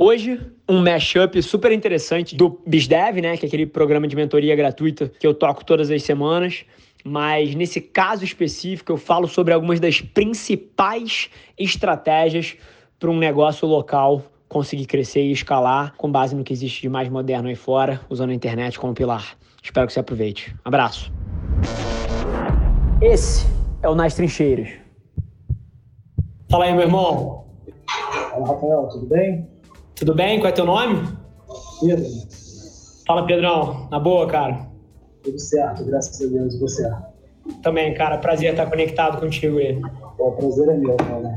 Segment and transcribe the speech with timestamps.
[0.00, 5.08] Hoje, um mashup super interessante do BizDev, né, que é aquele programa de mentoria gratuita
[5.18, 6.64] que eu toco todas as semanas.
[7.04, 12.56] Mas nesse caso específico, eu falo sobre algumas das principais estratégias
[12.96, 17.08] para um negócio local conseguir crescer e escalar com base no que existe de mais
[17.08, 19.36] moderno aí fora, usando a internet como pilar.
[19.60, 20.54] Espero que você aproveite.
[20.64, 21.12] Abraço.
[23.02, 23.48] Esse
[23.82, 24.68] é o Nas Trincheiras.
[26.48, 27.46] Fala aí, meu irmão.
[28.30, 29.57] Fala, Rafael, tudo bem?
[29.98, 30.38] Tudo bem?
[30.38, 31.08] Qual é teu nome?
[31.80, 32.06] Pedro.
[33.04, 33.88] Fala, Pedrão.
[33.90, 34.68] Na boa, cara?
[35.24, 36.56] Tudo certo, graças a Deus.
[36.60, 36.88] Você?
[37.64, 38.16] Também, cara.
[38.18, 39.80] Prazer estar conectado contigo aí.
[40.18, 41.34] O prazer é meu, cara.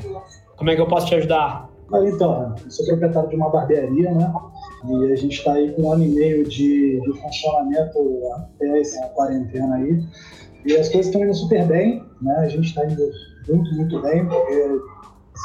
[0.56, 1.72] Como é que eu posso te ajudar?
[1.92, 4.32] Ah, então, eu sou proprietário de uma barbearia, né?
[4.88, 7.98] E a gente está aí com um ano e meio de, de funcionamento
[8.36, 10.04] até essa quarentena aí.
[10.66, 12.36] E as coisas estão indo super bem, né?
[12.36, 13.10] A gente está indo
[13.50, 14.82] muito, muito bem, porque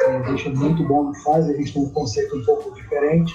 [0.02, 3.34] É muito bom no faz, a gente tem um conceito um pouco diferente.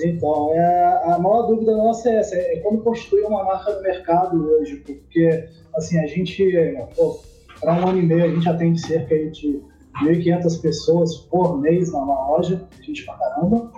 [0.00, 4.48] Então, é, a maior dúvida nossa é essa, é como construir uma marca no mercado
[4.48, 6.46] hoje, porque, assim, a gente,
[7.60, 9.60] para um ano e meio, a gente atende cerca de
[10.04, 13.72] 1.500 pessoas por mês na loja, gente pra caramba,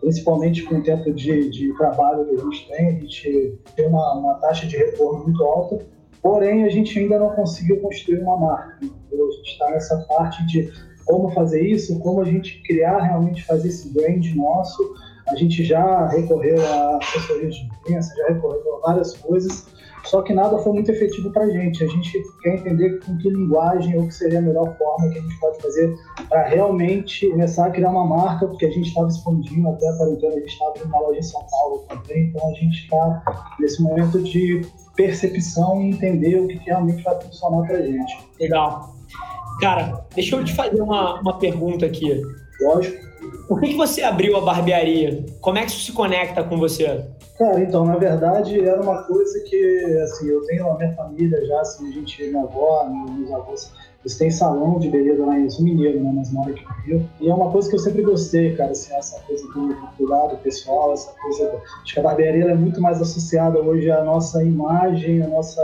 [0.00, 4.14] principalmente com o tempo de, de trabalho que a gente tem, a gente tem uma,
[4.14, 5.84] uma taxa de retorno muito alta,
[6.22, 8.78] porém, a gente ainda não conseguiu construir uma marca.
[8.82, 10.72] Então, a gente está nessa parte de
[11.06, 14.94] como fazer isso, como a gente criar realmente fazer esse brand nosso.
[15.28, 19.66] A gente já recorreu a assessoria de imprensa, já recorreu a várias coisas,
[20.04, 21.82] só que nada foi muito efetivo para a gente.
[21.82, 25.22] A gente quer entender com que linguagem ou que seria a melhor forma que a
[25.22, 25.96] gente pode fazer
[26.28, 30.34] para realmente começar a criar uma marca, porque a gente estava expandindo até a quarentena,
[30.34, 34.22] a gente estava uma loja em São Paulo também, então a gente está nesse momento
[34.22, 34.62] de
[34.94, 38.28] percepção e entender o que realmente vai funcionar para a gente.
[38.38, 38.95] Legal.
[39.60, 42.22] Cara, deixa eu te fazer uma, uma pergunta aqui.
[42.60, 43.06] Lógico.
[43.48, 45.24] Por que, que você abriu a barbearia?
[45.40, 47.04] Como é que isso se conecta com você?
[47.38, 51.60] Cara, então, na verdade, era uma coisa que, assim, eu tenho a minha família já,
[51.60, 55.64] assim, a gente, minha avó, meus avós, eles têm salão de beleza lá em Sul
[55.64, 57.10] Mineiro, né, mas moram aqui no Rio.
[57.20, 60.92] E é uma coisa que eu sempre gostei, cara, assim, essa coisa do cuidado pessoal,
[60.92, 61.60] essa coisa...
[61.82, 65.62] Acho que a barbearia é muito mais associada hoje à nossa imagem, à nossa...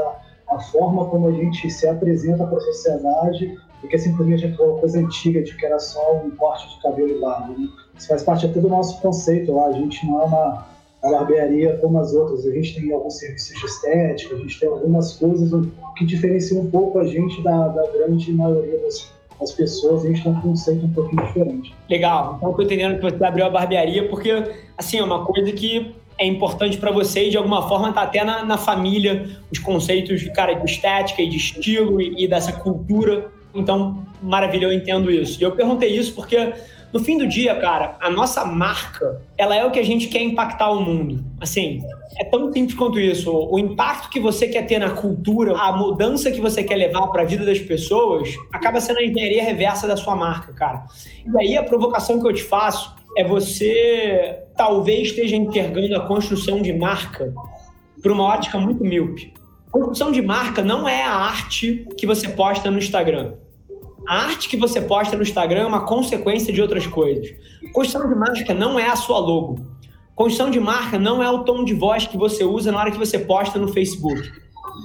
[0.49, 5.43] a forma como a gente se apresenta para a sociedade porque simplesmente aquela coisa antiga
[5.43, 7.49] de que era só um corte de cabelo e barba.
[7.49, 7.69] Né?
[7.99, 9.67] Isso faz parte até do nosso conceito lá.
[9.67, 10.67] A gente não é uma,
[11.03, 12.47] uma barbearia como as outras.
[12.47, 15.51] A gente tem alguns serviços de estética, a gente tem algumas coisas
[15.97, 20.05] que diferenciam um pouco a gente da, da grande maioria das, das pessoas.
[20.05, 21.75] A gente tem um conceito um pouquinho diferente.
[21.91, 22.37] Legal.
[22.37, 24.31] Então, estou entendendo que você abriu a barbearia porque,
[24.79, 28.23] assim, é uma coisa que é importante para você e de alguma forma está até
[28.23, 33.29] na, na, família os conceitos cara, de estética e de estilo e, e dessa cultura
[33.55, 35.41] então, maravilha, eu entendo isso.
[35.41, 36.53] E eu perguntei isso porque,
[36.93, 40.23] no fim do dia, cara, a nossa marca, ela é o que a gente quer
[40.23, 41.25] impactar o mundo.
[41.41, 41.83] Assim,
[42.19, 43.31] é tão simples quanto isso.
[43.31, 47.23] O impacto que você quer ter na cultura, a mudança que você quer levar para
[47.23, 50.85] a vida das pessoas, acaba sendo a engenharia reversa da sua marca, cara.
[51.27, 56.63] E aí a provocação que eu te faço é você talvez esteja enxergando a construção
[56.63, 57.33] de marca
[58.03, 59.33] por uma ótica muito míope.
[59.71, 63.35] Construção de marca não é a arte que você posta no Instagram.
[64.09, 67.35] A arte que você posta no Instagram é uma consequência de outras coisas.
[67.73, 69.61] Construção de marca não é a sua logo.
[70.15, 72.99] Construção de marca não é o tom de voz que você usa na hora que
[72.99, 74.31] você posta no Facebook.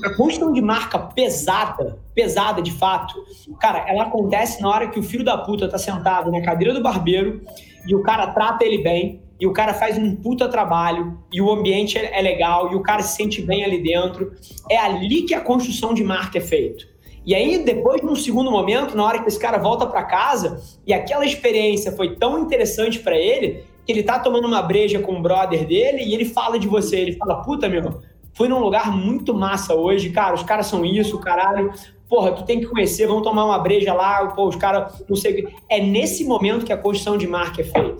[0.05, 3.16] A construção de marca pesada, pesada de fato,
[3.59, 6.81] cara, ela acontece na hora que o filho da puta tá sentado na cadeira do
[6.81, 7.41] barbeiro
[7.88, 11.51] e o cara trata ele bem, e o cara faz um puta trabalho e o
[11.51, 14.34] ambiente é legal e o cara se sente bem ali dentro.
[14.69, 16.85] É ali que a construção de marca é feita.
[17.27, 20.93] E aí, depois, num segundo momento, na hora que esse cara volta para casa e
[20.93, 25.21] aquela experiência foi tão interessante para ele, que ele tá tomando uma breja com o
[25.21, 26.95] brother dele e ele fala de você.
[26.95, 27.99] Ele fala: Puta, meu,
[28.33, 31.73] fui num lugar muito massa hoje, cara, os caras são isso, caralho.
[32.07, 35.49] Porra, tu tem que conhecer, vamos tomar uma breja lá, pô, os caras, não sei.
[35.67, 37.97] É nesse momento que a construção de marca é feita.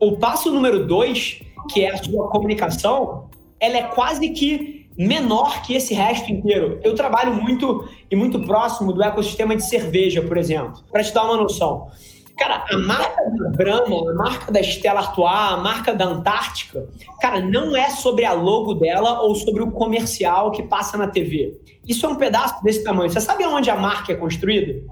[0.00, 3.28] O passo número dois, que é a sua comunicação,
[3.60, 6.80] ela é quase que menor que esse resto inteiro.
[6.82, 11.24] Eu trabalho muito e muito próximo do ecossistema de cerveja, por exemplo, para te dar
[11.24, 11.88] uma noção.
[12.36, 16.88] Cara, a marca da Brahma, a marca da Stella Artois, a marca da Antártica,
[17.20, 21.56] cara, não é sobre a logo dela ou sobre o comercial que passa na TV.
[21.86, 23.10] Isso é um pedaço desse tamanho.
[23.10, 24.82] Você sabe onde a marca é construída?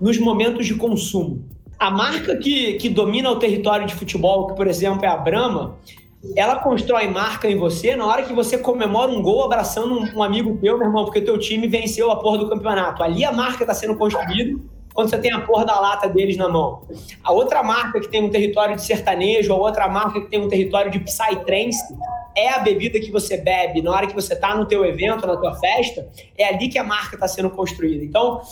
[0.00, 1.44] Nos momentos de consumo.
[1.78, 5.76] A marca que, que domina o território de futebol, que por exemplo é a Brahma,
[6.36, 10.22] ela constrói marca em você na hora que você comemora um gol abraçando um, um
[10.22, 13.02] amigo teu, meu irmão, porque teu time venceu a porra do campeonato.
[13.02, 14.60] Ali a marca está sendo construída
[14.92, 16.82] quando você tem a porra da lata deles na mão.
[17.24, 20.48] A outra marca que tem um território de sertanejo, a outra marca que tem um
[20.48, 21.94] território de psytrance,
[22.36, 25.36] é a bebida que você bebe na hora que você está no teu evento, na
[25.36, 28.04] tua festa, é ali que a marca está sendo construída.
[28.04, 28.42] Então,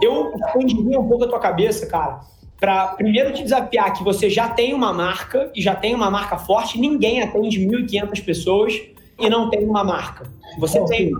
[0.00, 2.20] eu expandiria um pouco a tua cabeça, cara,
[2.60, 6.36] para primeiro te desafiar que você já tem uma marca e já tem uma marca
[6.36, 8.74] forte, ninguém atende 1.500 pessoas
[9.18, 10.26] e não tem uma marca.
[10.58, 11.12] Você tem.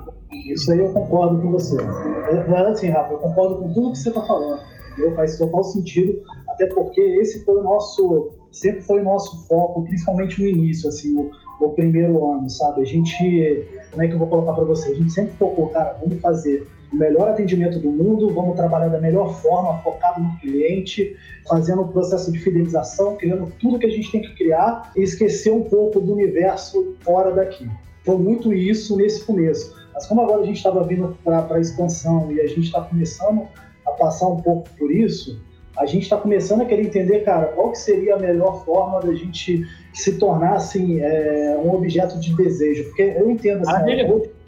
[0.47, 1.77] Isso aí eu concordo com você.
[1.81, 4.61] É, assim, Rafa, eu concordo com tudo que você está falando.
[4.93, 5.15] Entendeu?
[5.15, 10.43] Faz total sentido, até porque esse foi o nosso, sempre foi o nosso foco, principalmente
[10.43, 11.31] no início, assim, o,
[11.61, 12.83] o primeiro ano, sabe?
[12.83, 14.91] A gente, como é que eu vou colocar para você?
[14.91, 19.01] A gente sempre focou, cara, vamos fazer o melhor atendimento do mundo, vamos trabalhar da
[19.01, 24.11] melhor forma, focado no cliente, fazendo um processo de fidelização, criando tudo que a gente
[24.11, 27.69] tem que criar e esquecer um pouco do universo fora daqui.
[28.05, 29.77] Foi muito isso nesse começo.
[29.93, 33.47] Mas como agora a gente estava vindo para a expansão e a gente está começando
[33.85, 35.41] a passar um pouco por isso,
[35.77, 39.15] a gente está começando a querer entender, cara, qual que seria a melhor forma da
[39.15, 42.85] gente se tornar assim, é, um objeto de desejo.
[42.85, 43.83] Porque eu entendo assim,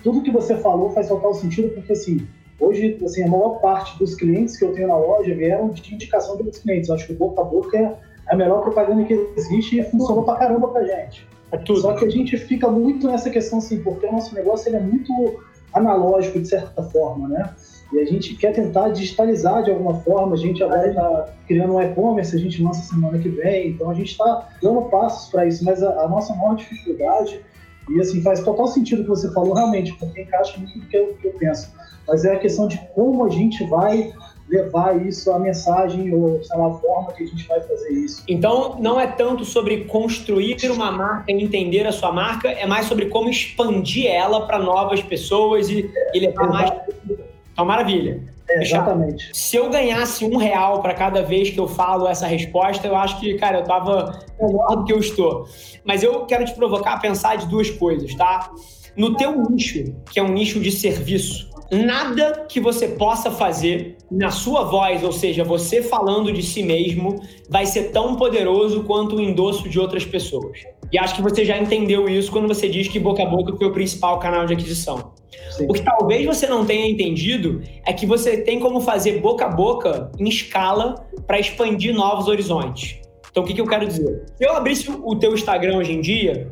[0.02, 2.26] tudo que você falou faz total sentido, porque assim,
[2.58, 6.36] hoje assim, a maior parte dos clientes que eu tenho na loja vieram de indicação
[6.36, 6.88] dos clientes.
[6.88, 7.96] Eu acho que o boca a boca é
[8.28, 11.26] a melhor propaganda que existe e funcionou pra caramba pra gente.
[11.52, 11.80] É tudo.
[11.80, 14.80] Só que a gente fica muito nessa questão assim, porque o nosso negócio ele é
[14.80, 15.40] muito
[15.72, 17.50] analógico de certa forma, né?
[17.92, 20.34] E a gente quer tentar digitalizar de alguma forma.
[20.34, 23.70] A gente agora está criando um e-commerce, a gente lança semana que vem.
[23.70, 25.64] Então a gente está dando passos para isso.
[25.64, 27.40] Mas a, a, nossa maior dificuldade,
[27.90, 30.96] e assim, faz total sentido o que você falou realmente, porque encaixa muito do que
[30.96, 31.72] eu, que eu penso.
[32.06, 34.12] Mas é a questão de como a gente vai
[34.48, 38.24] levar isso, a mensagem ou, sei lá, a forma que a gente vai fazer isso.
[38.26, 42.86] Então, não é tanto sobre construir uma marca e entender a sua marca, é mais
[42.86, 46.72] sobre como expandir ela para novas pessoas e, e levar mais
[47.52, 48.22] então, maravilha.
[48.50, 49.30] É, exatamente.
[49.32, 53.20] Se eu ganhasse um real para cada vez que eu falo essa resposta, eu acho
[53.20, 55.46] que, cara, eu tava melhor do que eu estou.
[55.84, 58.50] Mas eu quero te provocar a pensar de duas coisas, tá?
[58.96, 64.30] No teu nicho, que é um nicho de serviço, nada que você possa fazer na
[64.30, 69.20] sua voz, ou seja, você falando de si mesmo, vai ser tão poderoso quanto o
[69.20, 70.58] endosso de outras pessoas.
[70.92, 73.66] E acho que você já entendeu isso quando você diz que boca a boca foi
[73.66, 75.12] o principal canal de aquisição.
[75.52, 75.66] Sim.
[75.68, 79.48] O que talvez você não tenha entendido é que você tem como fazer boca a
[79.48, 83.00] boca em escala para expandir novos horizontes.
[83.30, 84.24] Então, o que, que eu quero dizer?
[84.36, 86.50] Se eu abrisse o teu Instagram hoje em dia,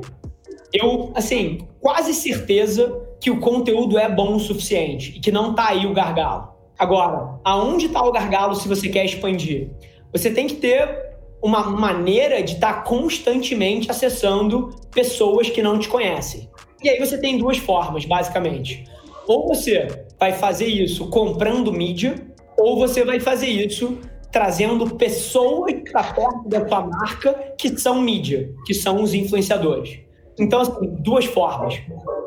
[0.72, 5.68] eu, assim, quase certeza que o conteúdo é bom o suficiente e que não tá
[5.70, 6.50] aí o gargalo.
[6.78, 9.70] Agora, aonde está o gargalo se você quer expandir?
[10.12, 11.07] Você tem que ter
[11.42, 16.48] uma maneira de estar tá constantemente acessando pessoas que não te conhecem.
[16.82, 18.84] E aí você tem duas formas, basicamente.
[19.26, 22.14] Ou você vai fazer isso comprando mídia,
[22.56, 23.98] ou você vai fazer isso
[24.30, 30.00] trazendo pessoas para perto da sua marca que são mídia, que são os influenciadores.
[30.38, 31.80] Então, assim, duas formas.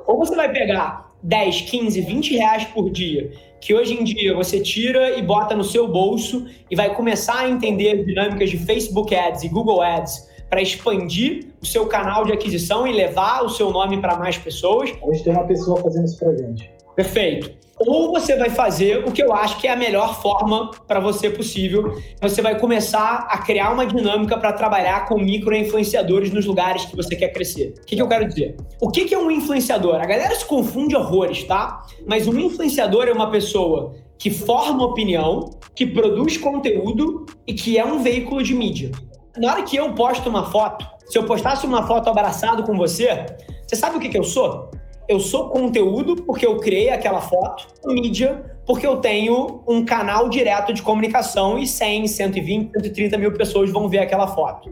[0.05, 4.59] Ou você vai pegar 10, 15, 20 reais por dia, que hoje em dia você
[4.59, 9.44] tira e bota no seu bolso e vai começar a entender dinâmicas de Facebook Ads
[9.44, 14.01] e Google Ads para expandir o seu canal de aquisição e levar o seu nome
[14.01, 14.91] para mais pessoas.
[15.01, 16.69] Hoje tem uma pessoa fazendo isso para gente.
[16.95, 17.51] Perfeito.
[17.88, 21.30] Ou você vai fazer o que eu acho que é a melhor forma para você
[21.30, 22.00] possível.
[22.22, 27.16] Você vai começar a criar uma dinâmica para trabalhar com micro-influenciadores nos lugares que você
[27.16, 27.74] quer crescer.
[27.81, 28.56] O que, que eu quero dizer?
[28.80, 29.95] O que, que é um influenciador?
[29.95, 31.81] A galera se confunde horrores, tá?
[32.07, 37.85] Mas um influenciador é uma pessoa que forma opinião, que produz conteúdo e que é
[37.85, 38.92] um veículo de mídia.
[39.38, 43.26] Na hora que eu posto uma foto, se eu postasse uma foto abraçado com você,
[43.66, 44.69] você sabe o que, que eu sou?
[45.11, 50.71] Eu sou conteúdo porque eu criei aquela foto, mídia porque eu tenho um canal direto
[50.71, 54.71] de comunicação e 100, 120, 130 mil pessoas vão ver aquela foto.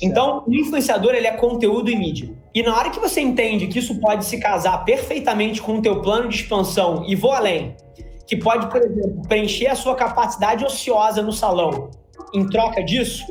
[0.00, 2.30] Então, o influenciador ele é conteúdo e mídia.
[2.54, 6.00] E na hora que você entende que isso pode se casar perfeitamente com o teu
[6.00, 7.76] plano de expansão e vou além,
[8.26, 11.90] que pode, por exemplo, preencher a sua capacidade ociosa no salão,
[12.32, 13.26] em troca disso,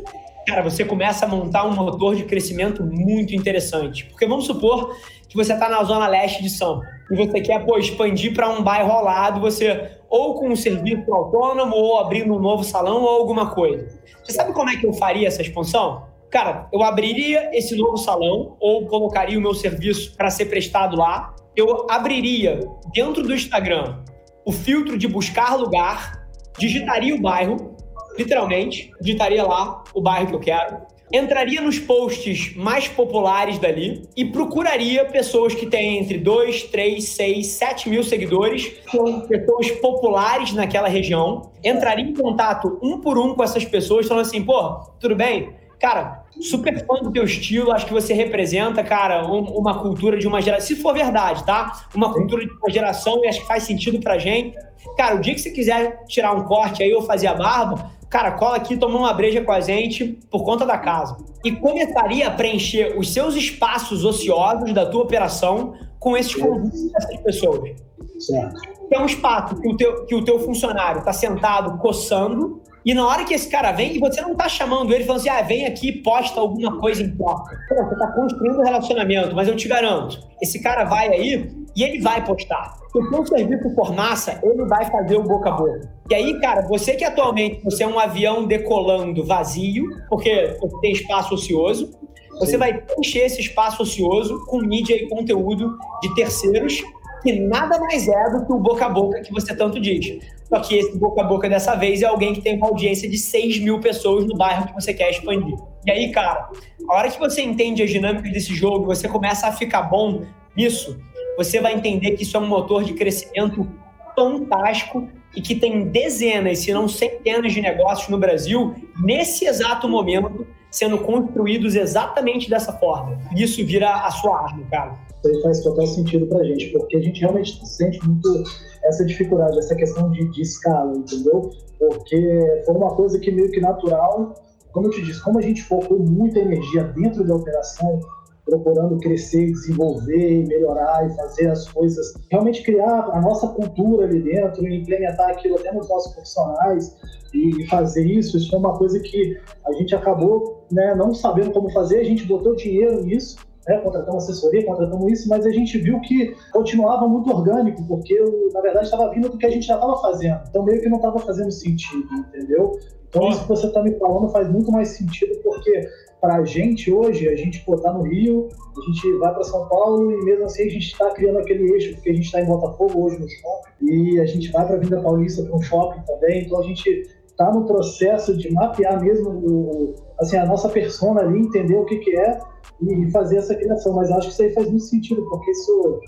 [0.46, 4.06] cara, você começa a montar um motor de crescimento muito interessante.
[4.06, 4.96] Porque vamos supor
[5.28, 8.50] que você está na zona leste de São Paulo e você quer pô, expandir para
[8.50, 13.02] um bairro ao lado, você ou com um serviço autônomo, ou abrindo um novo salão,
[13.02, 13.88] ou alguma coisa.
[14.24, 16.04] Você sabe como é que eu faria essa expansão?
[16.30, 21.36] Cara, eu abriria esse novo salão, ou colocaria o meu serviço para ser prestado lá.
[21.56, 22.60] Eu abriria
[22.94, 23.98] dentro do Instagram
[24.46, 27.75] o filtro de buscar lugar, digitaria o bairro,
[28.18, 30.78] literalmente, digitaria lá o bairro que eu quero,
[31.12, 37.48] entraria nos posts mais populares dali e procuraria pessoas que têm entre 2, 3, 6,
[37.48, 43.44] 7 mil seguidores, são pessoas populares naquela região, entraria em contato um por um com
[43.44, 45.54] essas pessoas, falando assim, pô, tudo bem?
[45.80, 50.28] Cara, super fã do teu estilo, acho que você representa, cara, um, uma cultura de
[50.28, 50.68] uma geração.
[50.68, 51.86] Se for verdade, tá?
[51.94, 54.58] Uma cultura de uma geração e acho que faz sentido pra gente.
[54.98, 58.32] Cara, o dia que você quiser tirar um corte aí ou fazer a barba, cara,
[58.32, 61.18] cola aqui, toma uma breja com a gente por conta da casa.
[61.44, 67.18] E começaria a preencher os seus espaços ociosos da tua operação com esses convites dessas
[67.22, 67.72] pessoas.
[68.20, 68.62] Certo.
[68.92, 73.08] é um espaço que o teu, que o teu funcionário está sentado coçando e na
[73.08, 75.66] hora que esse cara vem, e você não tá chamando ele falando assim, ah, vem
[75.66, 77.58] aqui posta alguma coisa em troca.
[77.68, 82.00] Você tá construindo um relacionamento, mas eu te garanto, esse cara vai aí e ele
[82.00, 82.78] vai postar.
[82.92, 85.90] Se o teu serviço for massa, ele vai fazer o boca a boca.
[86.10, 90.92] E aí, cara, você que atualmente você é um avião decolando vazio, porque você tem
[90.92, 91.92] espaço ocioso,
[92.40, 92.58] você Sim.
[92.58, 96.84] vai encher esse espaço ocioso com mídia e conteúdo de terceiros
[97.26, 100.20] que nada mais é do que o boca a boca que você tanto diz.
[100.48, 103.18] Só que esse boca a boca dessa vez é alguém que tem uma audiência de
[103.18, 105.58] 6 mil pessoas no bairro que você quer expandir.
[105.88, 106.50] E aí, cara,
[106.88, 110.22] a hora que você entende as dinâmicas desse jogo, você começa a ficar bom
[110.56, 111.00] nisso,
[111.36, 113.68] você vai entender que isso é um motor de crescimento
[114.16, 120.48] fantástico e que tem dezenas, se não centenas de negócios no Brasil, nesse exato momento,
[120.76, 123.18] sendo construídos exatamente dessa forma.
[123.34, 125.00] Isso vira a sua arma, cara.
[125.24, 128.44] Isso aí faz total sentido pra gente, porque a gente realmente sente muito
[128.84, 131.50] essa dificuldade, essa questão de, de escala, entendeu?
[131.80, 134.36] Porque foi uma coisa que meio que natural,
[134.74, 138.02] como eu te disse, como a gente focou muita energia dentro da operação,
[138.46, 144.68] procurando crescer, desenvolver, melhorar e fazer as coisas, realmente criar a nossa cultura ali dentro
[144.68, 146.96] e implementar aquilo até nos nossos profissionais
[147.34, 151.72] e fazer isso, isso foi uma coisa que a gente acabou né, não sabendo como
[151.72, 153.38] fazer, a gente botou dinheiro nisso
[153.68, 158.16] né, contratamos assessoria, contratamos isso, mas a gente viu que continuava muito orgânico, porque
[158.54, 160.40] na verdade estava vindo do que a gente já estava fazendo.
[160.48, 162.80] Então meio que não estava fazendo sentido, entendeu?
[163.10, 165.90] Então isso que você está me falando faz muito mais sentido, porque
[166.22, 170.12] para a gente hoje, a gente está no Rio, a gente vai para São Paulo
[170.12, 173.06] e mesmo assim a gente está criando aquele eixo, porque a gente está em Botafogo
[173.06, 176.44] hoje no shopping, e a gente vai para a Vinda Paulista para um shopping também,
[176.44, 177.04] então a gente
[177.36, 181.98] está no processo de mapear mesmo o, assim, a nossa persona ali, entender o que,
[181.98, 182.40] que é
[182.82, 183.94] e fazer essa criação.
[183.94, 186.00] Mas acho que isso aí faz muito sentido, porque isso,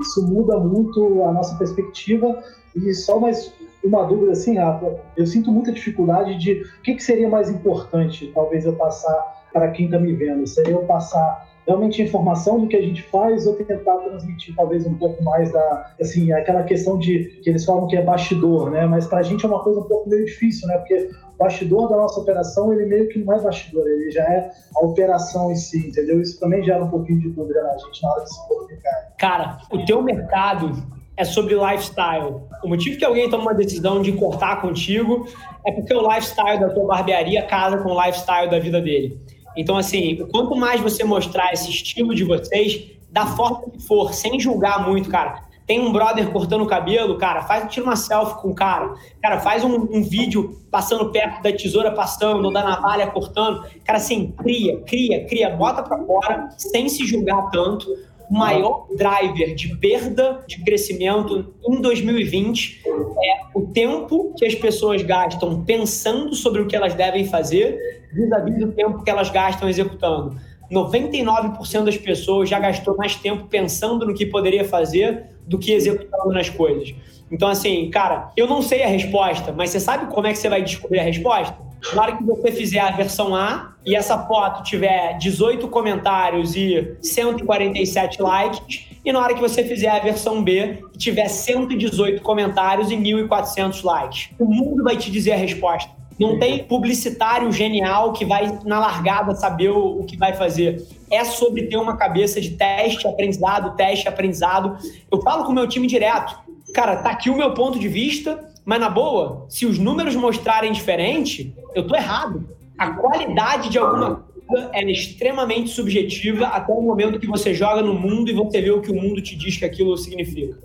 [0.00, 2.42] isso muda muito a nossa perspectiva.
[2.74, 3.54] E só mais
[3.84, 8.30] uma dúvida assim, Rafa, eu sinto muita dificuldade de o que, que seria mais importante,
[8.34, 10.46] talvez eu passar para quem está me vendo.
[10.46, 14.94] Seria eu passar realmente informação do que a gente faz ou tentar transmitir talvez um
[14.94, 19.06] pouco mais da assim aquela questão de que eles falam que é bastidor né mas
[19.06, 21.96] para a gente é uma coisa um pouco meio difícil né porque o bastidor da
[21.96, 25.88] nossa operação ele meio que não é bastidor ele já é a operação em si
[25.88, 29.14] entendeu isso também gera um pouquinho de dúvida na gente na hora de se comunicar
[29.16, 30.72] cara o teu mercado
[31.14, 32.40] é sobre lifestyle.
[32.64, 35.26] O motivo que alguém toma uma decisão de cortar contigo
[35.64, 39.20] é porque o lifestyle da tua barbearia casa com o lifestyle da vida dele.
[39.56, 44.40] Então, assim, quanto mais você mostrar esse estilo de vocês, da forma que for, sem
[44.40, 45.42] julgar muito, cara.
[45.66, 48.94] Tem um brother cortando o cabelo, cara, faz, tira uma selfie com o cara.
[49.22, 53.64] Cara, faz um, um vídeo passando perto da tesoura passando, ou da navalha cortando.
[53.84, 57.86] Cara, assim, cria, cria, cria, bota pra fora, sem se julgar tanto.
[58.32, 65.02] O maior driver de perda de crescimento em 2020 é o tempo que as pessoas
[65.02, 67.78] gastam pensando sobre o que elas devem fazer
[68.10, 70.34] vis-à-vis do tempo que elas gastam executando.
[70.72, 76.32] 99% das pessoas já gastou mais tempo pensando no que poderia fazer do que executando
[76.32, 76.94] nas coisas.
[77.30, 80.48] Então, assim, cara, eu não sei a resposta, mas você sabe como é que você
[80.48, 81.54] vai descobrir a resposta?
[81.94, 86.96] Na hora que você fizer a versão A e essa foto tiver 18 comentários e
[87.02, 92.90] 147 likes, e na hora que você fizer a versão B e tiver 118 comentários
[92.90, 95.90] e 1.400 likes, o mundo vai te dizer a resposta.
[96.18, 100.86] Não tem publicitário genial que vai na largada saber o, o, que vai fazer.
[101.10, 104.76] É sobre ter uma cabeça de teste, aprendizado, teste, aprendizado.
[105.10, 106.38] Eu falo com o meu time direto.
[106.72, 110.72] Cara, tá aqui o meu ponto de vista, mas na boa, se os números mostrarem
[110.72, 112.48] diferente, eu tô errado.
[112.78, 117.94] A qualidade de alguma coisa é extremamente subjetiva até o momento que você joga no
[117.94, 120.56] mundo e você vê o que o mundo te diz que aquilo significa.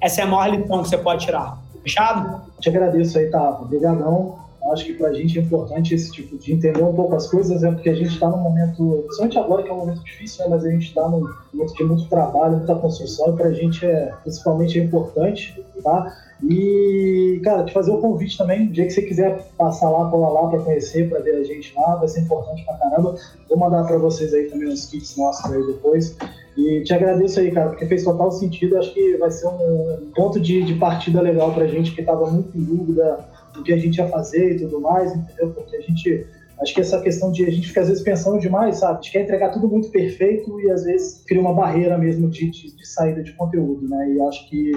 [0.00, 1.58] Essa é a maior lição que você pode tirar.
[1.82, 2.42] Fechado?
[2.60, 3.58] Te agradeço aí, tá?
[3.60, 4.38] Obrigadão
[4.72, 7.62] acho que para a gente é importante esse tipo de entender um pouco as coisas,
[7.62, 10.50] é porque a gente está num momento, principalmente agora que é um momento difícil, né,
[10.50, 13.84] mas a gente está num momento de muito trabalho, muita construção, e para a gente
[13.84, 16.14] é, principalmente é importante, tá?
[16.42, 20.08] E, cara, te fazer o um convite também, o dia que você quiser passar lá,
[20.10, 23.14] colar lá para conhecer, para ver a gente lá, vai ser importante pra caramba.
[23.48, 26.16] Vou mandar para vocês aí também os kits nossos aí depois.
[26.56, 28.78] E te agradeço aí, cara, porque fez total sentido.
[28.78, 32.56] Acho que vai ser um ponto de, de partida legal pra gente que tava muito
[32.56, 33.18] em dúvida
[33.52, 35.50] do que a gente ia fazer e tudo mais, entendeu?
[35.50, 36.26] Porque a gente.
[36.60, 38.92] Acho que essa questão de a gente fica às vezes pensando demais, sabe?
[38.92, 42.50] A gente quer entregar tudo muito perfeito e às vezes cria uma barreira mesmo de,
[42.50, 44.12] de, de saída de conteúdo, né?
[44.12, 44.72] E acho que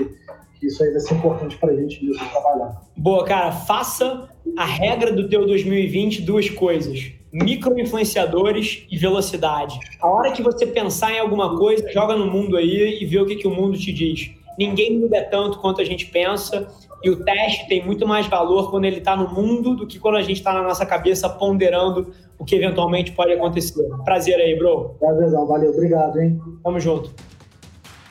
[0.65, 2.82] isso aí vai ser importante para a gente mesmo trabalhar.
[2.96, 3.51] Boa, cara.
[3.51, 7.12] Faça a regra do teu 2020 duas coisas.
[7.32, 9.77] Micro-influenciadores e velocidade.
[10.00, 13.25] A hora que você pensar em alguma coisa, joga no mundo aí e vê o
[13.25, 14.32] que, que o mundo te diz.
[14.58, 16.68] Ninguém muda tanto quanto a gente pensa
[17.03, 20.15] e o teste tem muito mais valor quando ele está no mundo do que quando
[20.15, 23.83] a gente está na nossa cabeça ponderando o que eventualmente pode acontecer.
[24.05, 24.95] Prazer aí, bro.
[25.00, 26.39] Prazerzão, valeu, obrigado, hein?
[26.63, 27.12] Tamo junto.